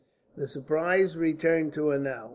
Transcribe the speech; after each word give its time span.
The 0.35 0.47
surprise 0.47 1.15
returned 1.15 1.73
to 1.73 1.89
her 1.89 1.99
now. 1.99 2.29